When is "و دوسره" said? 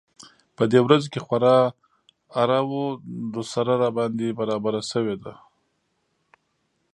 2.69-3.71